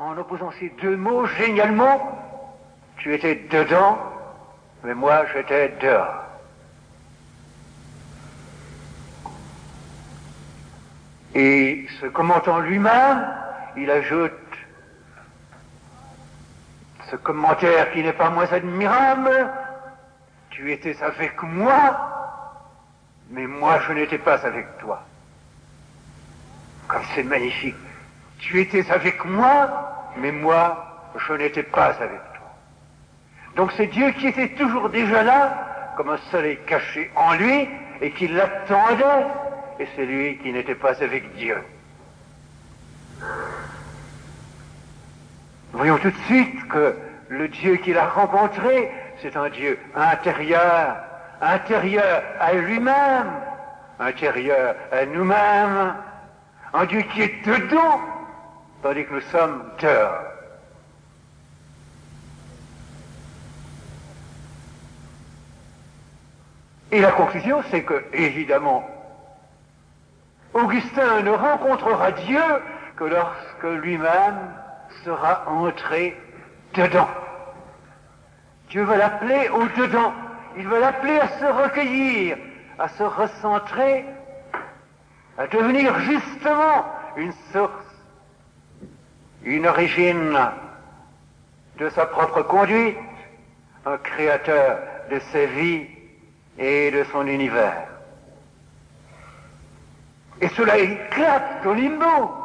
en 0.00 0.16
opposant 0.16 0.50
ces 0.58 0.70
deux 0.80 0.96
mots 0.96 1.26
génialement, 1.26 2.18
tu 2.96 3.14
étais 3.14 3.34
dedans, 3.50 3.98
mais 4.82 4.94
moi 4.94 5.26
j'étais 5.32 5.68
dehors. 5.80 6.24
Et 11.34 11.86
se 12.00 12.06
commentant 12.06 12.60
lui-même, 12.60 13.30
il 13.76 13.90
ajoute 13.90 14.32
ce 17.10 17.16
commentaire 17.16 17.92
qui 17.92 18.02
n'est 18.02 18.14
pas 18.14 18.30
moins 18.30 18.50
admirable, 18.50 19.50
tu 20.48 20.72
étais 20.72 21.00
avec 21.02 21.42
moi, 21.42 22.56
mais 23.28 23.46
moi 23.46 23.78
je 23.86 23.92
n'étais 23.92 24.18
pas 24.18 24.44
avec 24.46 24.78
toi. 24.78 25.02
Comme 26.88 27.02
c'est 27.14 27.22
magnifique. 27.22 27.76
Tu 28.40 28.60
étais 28.60 28.90
avec 28.90 29.24
moi, 29.24 30.12
mais 30.16 30.32
moi 30.32 31.06
je 31.16 31.32
n'étais 31.34 31.62
pas 31.62 31.86
avec 32.00 32.20
toi. 32.34 32.54
Donc 33.56 33.72
c'est 33.76 33.86
Dieu 33.86 34.10
qui 34.12 34.28
était 34.28 34.48
toujours 34.50 34.88
déjà 34.88 35.22
là, 35.22 35.92
comme 35.96 36.10
un 36.10 36.18
soleil 36.30 36.58
caché 36.66 37.10
en 37.16 37.34
lui, 37.34 37.68
et 38.00 38.10
qui 38.12 38.28
l'attendait, 38.28 39.26
et 39.78 39.86
c'est 39.94 40.06
lui 40.06 40.38
qui 40.38 40.52
n'était 40.52 40.74
pas 40.74 41.02
avec 41.02 41.34
Dieu. 41.34 41.58
Voyons 45.72 45.98
tout 45.98 46.10
de 46.10 46.18
suite 46.26 46.68
que 46.68 46.96
le 47.28 47.48
Dieu 47.48 47.76
qu'il 47.76 47.98
a 47.98 48.08
rencontré, 48.08 48.90
c'est 49.22 49.36
un 49.36 49.48
Dieu 49.50 49.78
intérieur, 49.94 50.96
intérieur 51.40 52.22
à 52.40 52.52
lui-même, 52.54 53.30
intérieur 53.98 54.74
à 54.90 55.04
nous-mêmes, 55.06 55.94
un 56.72 56.84
Dieu 56.86 57.02
qui 57.02 57.22
est 57.22 57.46
dedans, 57.46 58.00
tandis 58.82 59.04
que 59.04 59.14
nous 59.14 59.20
sommes 59.32 59.64
dehors. 59.80 60.24
Et 66.92 67.00
la 67.00 67.12
conclusion, 67.12 67.62
c'est 67.70 67.84
que, 67.84 68.04
évidemment, 68.12 68.88
Augustin 70.54 71.22
ne 71.22 71.30
rencontrera 71.30 72.10
Dieu 72.12 72.42
que 72.96 73.04
lorsque 73.04 73.82
lui-même 73.82 74.38
sera 75.04 75.48
entré 75.48 76.20
dedans. 76.74 77.08
Dieu 78.70 78.82
va 78.82 78.96
l'appeler 78.96 79.48
au 79.48 79.66
dedans. 79.80 80.12
Il 80.56 80.66
va 80.66 80.80
l'appeler 80.80 81.18
à 81.18 81.28
se 81.28 81.44
recueillir, 81.44 82.36
à 82.78 82.88
se 82.88 83.02
recentrer, 83.02 84.04
à 85.38 85.46
devenir 85.46 85.96
justement 86.00 86.84
une 87.16 87.32
source, 87.52 87.89
une 89.44 89.66
origine 89.66 90.38
de 91.78 91.88
sa 91.90 92.06
propre 92.06 92.42
conduite, 92.42 92.96
un 93.86 93.96
créateur 93.96 94.78
de 95.10 95.18
sa 95.32 95.46
vie 95.46 95.86
et 96.58 96.90
de 96.90 97.04
son 97.04 97.26
univers. 97.26 97.88
Et 100.40 100.48
cela 100.48 100.78
éclate 100.78 101.64
au 101.66 101.74
limbo. 101.74 102.36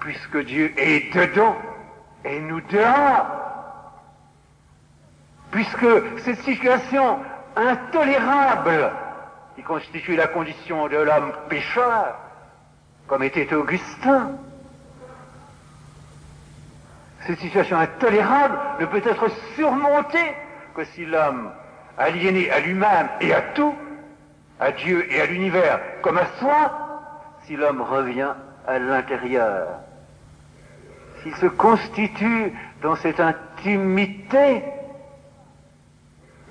Puisque 0.00 0.44
Dieu 0.44 0.72
est 0.76 1.14
dedans 1.14 1.56
et 2.24 2.40
nous 2.40 2.60
dehors. 2.62 3.26
Puisque 5.50 5.86
cette 6.24 6.40
situation 6.42 7.18
intolérable 7.56 8.92
qui 9.56 9.62
constitue 9.62 10.14
la 10.14 10.28
condition 10.28 10.88
de 10.88 10.96
l'homme 10.96 11.32
pécheur, 11.48 12.16
comme 13.08 13.22
était 13.22 13.52
Augustin, 13.54 14.32
cette 17.26 17.40
situation 17.40 17.78
intolérable 17.78 18.58
ne 18.80 18.86
peut 18.86 19.02
être 19.04 19.28
surmontée 19.56 20.34
que 20.74 20.84
si 20.84 21.06
l'homme, 21.06 21.50
aliéné 21.96 22.50
à 22.50 22.60
lui-même 22.60 23.08
et 23.20 23.34
à 23.34 23.40
tout, 23.40 23.74
à 24.60 24.72
Dieu 24.72 25.10
et 25.10 25.20
à 25.20 25.26
l'univers 25.26 25.80
comme 26.02 26.18
à 26.18 26.26
soi, 26.38 27.00
si 27.44 27.56
l'homme 27.56 27.80
revient 27.80 28.34
à 28.66 28.78
l'intérieur, 28.78 29.68
s'il 31.22 31.34
se 31.36 31.46
constitue 31.46 32.52
dans 32.82 32.94
cette 32.96 33.20
intimité 33.20 34.62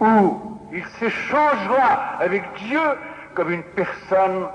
où 0.00 0.58
il 0.72 0.84
s'échangera 0.98 2.16
avec 2.18 2.42
Dieu 2.54 2.80
comme 3.34 3.52
une 3.52 3.62
personne 3.62 4.48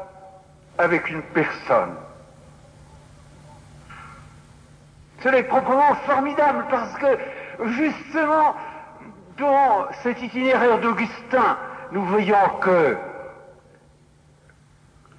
avec 0.78 1.09
une 1.09 1.22
personne. 1.22 1.96
Cela 5.24 5.38
est 5.38 5.44
proprement 5.44 5.94
formidable 6.06 6.66
parce 6.70 6.94
que 6.98 7.18
justement 7.66 8.56
dans 9.38 9.88
cet 10.04 10.22
itinéraire 10.22 10.80
d'Augustin, 10.80 11.58
nous 11.92 12.04
voyons 12.06 12.50
que 12.62 12.98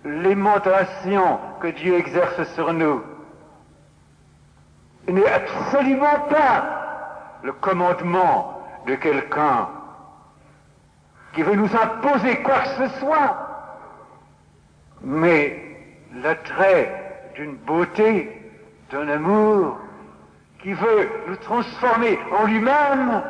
l'aimantation 0.04 1.38
que 1.60 1.68
Dieu 1.68 1.94
exerce 1.94 2.42
sur 2.54 2.72
nous 2.72 3.02
n'est 5.08 5.30
absolument 5.30 6.18
pas 6.30 6.64
le 7.42 7.52
commandement 7.52 8.62
de 8.86 8.94
quelqu'un 8.94 9.68
qui 11.34 11.42
veut 11.42 11.54
nous 11.54 11.70
imposer 11.76 12.42
quoi 12.42 12.60
que 12.60 12.68
ce 12.68 12.98
soit, 13.00 13.41
mais 15.04 15.60
l'attrait 16.14 17.30
d'une 17.34 17.56
beauté, 17.56 18.40
d'un 18.90 19.08
amour 19.08 19.78
qui 20.62 20.72
veut 20.72 21.10
nous 21.28 21.36
transformer 21.36 22.18
en 22.38 22.44
lui-même, 22.44 23.22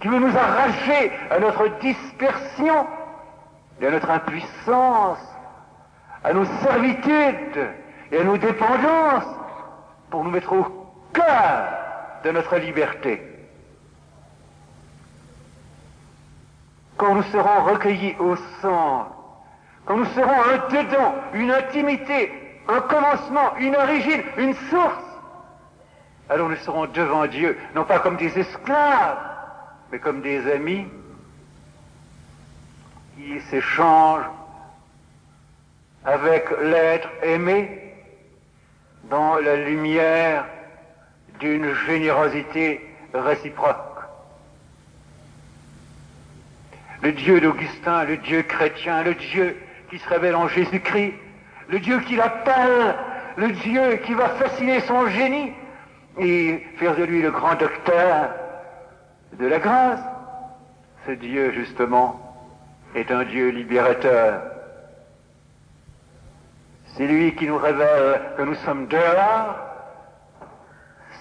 qui 0.00 0.08
veut 0.08 0.18
nous 0.18 0.36
arracher 0.36 1.12
à 1.30 1.38
notre 1.38 1.68
dispersion 1.78 2.86
et 3.80 3.86
à 3.86 3.90
notre 3.90 4.10
impuissance, 4.10 5.18
à 6.22 6.32
nos 6.32 6.44
servitudes 6.44 7.68
et 8.12 8.18
à 8.18 8.24
nos 8.24 8.36
dépendances, 8.36 9.24
pour 10.10 10.24
nous 10.24 10.30
mettre 10.30 10.52
au 10.52 10.64
cœur 11.12 11.68
de 12.22 12.30
notre 12.30 12.56
liberté. 12.56 13.22
Quand 16.96 17.14
nous 17.14 17.22
serons 17.24 17.64
recueillis 17.64 18.14
au 18.20 18.36
centre, 18.60 19.23
quand 19.84 19.96
nous 19.96 20.06
serons 20.06 20.42
un 20.42 20.68
dedans, 20.68 21.14
une 21.34 21.50
intimité, 21.50 22.32
un 22.68 22.80
commencement, 22.80 23.56
une 23.58 23.76
origine, 23.76 24.22
une 24.38 24.54
source, 24.70 25.04
alors 26.28 26.48
nous 26.48 26.56
serons 26.56 26.86
devant 26.86 27.26
Dieu, 27.26 27.58
non 27.74 27.84
pas 27.84 27.98
comme 27.98 28.16
des 28.16 28.38
esclaves, 28.38 29.18
mais 29.92 29.98
comme 29.98 30.22
des 30.22 30.50
amis 30.50 30.86
qui 33.16 33.40
s'échangent 33.42 34.30
avec 36.04 36.46
l'être 36.62 37.08
aimé 37.22 37.94
dans 39.04 39.36
la 39.36 39.56
lumière 39.56 40.46
d'une 41.40 41.74
générosité 41.86 42.80
réciproque. 43.12 43.76
Le 47.02 47.12
Dieu 47.12 47.40
d'Augustin, 47.40 48.04
le 48.04 48.16
Dieu 48.16 48.42
chrétien, 48.42 49.02
le 49.02 49.14
Dieu 49.14 49.56
qui 49.94 50.00
se 50.00 50.08
révèle 50.08 50.34
en 50.34 50.48
Jésus-Christ, 50.48 51.14
le 51.68 51.78
Dieu 51.78 52.00
qui 52.00 52.16
l'appelle, 52.16 52.96
le 53.36 53.52
Dieu 53.52 53.96
qui 54.04 54.12
va 54.14 54.28
fasciner 54.30 54.80
son 54.80 55.06
génie 55.06 55.52
et 56.18 56.66
faire 56.78 56.96
de 56.96 57.04
lui 57.04 57.22
le 57.22 57.30
grand 57.30 57.54
docteur 57.54 58.30
de 59.38 59.46
la 59.46 59.60
grâce. 59.60 60.00
Ce 61.06 61.12
Dieu, 61.12 61.52
justement, 61.52 62.20
est 62.96 63.12
un 63.12 63.22
Dieu 63.22 63.50
libérateur. 63.50 64.42
C'est 66.96 67.06
lui 67.06 67.32
qui 67.36 67.46
nous 67.46 67.58
révèle 67.58 68.20
que 68.36 68.42
nous 68.42 68.56
sommes 68.66 68.88
dehors. 68.88 69.56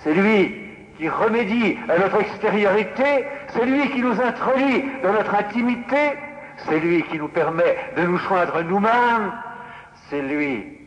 C'est 0.01 0.15
lui 0.15 0.51
qui 0.97 1.09
remédie 1.09 1.77
à 1.87 1.99
notre 1.99 2.21
extériorité. 2.21 3.25
C'est 3.49 3.65
lui 3.65 3.87
qui 3.91 4.01
nous 4.01 4.19
introduit 4.19 4.83
dans 5.03 5.13
notre 5.13 5.35
intimité. 5.35 6.17
C'est 6.65 6.79
lui 6.79 7.03
qui 7.03 7.17
nous 7.17 7.27
permet 7.27 7.77
de 7.97 8.03
nous 8.03 8.17
joindre 8.17 8.61
nous-mêmes. 8.63 9.31
C'est 10.09 10.21
lui 10.21 10.79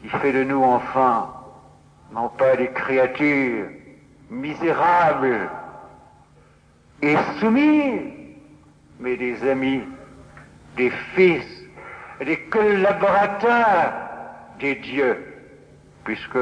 qui 0.00 0.08
fait 0.08 0.32
de 0.32 0.44
nous 0.44 0.62
enfin, 0.62 1.32
non 2.12 2.28
pas 2.28 2.56
des 2.56 2.68
créatures 2.68 3.66
misérables 4.30 5.48
et 7.02 7.16
soumis, 7.38 8.12
mais 9.00 9.16
des 9.16 9.48
amis 9.48 9.82
des 10.76 10.90
fils, 11.14 11.46
des 12.24 12.36
collaborateurs 12.36 13.92
des 14.58 14.76
dieux, 14.76 15.18
puisque, 16.04 16.38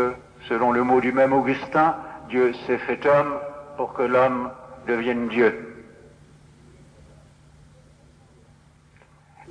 selon 0.48 0.72
le 0.72 0.82
mot 0.82 1.00
du 1.00 1.12
même 1.12 1.32
Augustin, 1.32 1.96
Dieu 2.28 2.52
s'est 2.66 2.78
fait 2.78 3.04
homme 3.06 3.38
pour 3.76 3.92
que 3.94 4.02
l'homme 4.02 4.50
devienne 4.86 5.28
Dieu. 5.28 5.81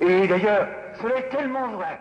Et 0.02 0.26
d'ailleurs, 0.26 0.66
cela 1.00 1.18
est 1.18 1.28
tellement 1.28 1.68
vrai 1.68 1.98